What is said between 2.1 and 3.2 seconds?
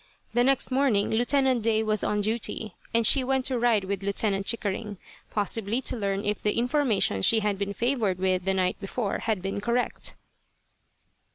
duty, and